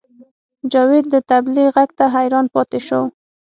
جاوید 0.71 1.05
د 1.13 1.15
طبلې 1.29 1.65
غږ 1.75 1.89
ته 1.97 2.05
حیران 2.15 2.45
پاتې 2.53 2.79
شو 2.87 3.01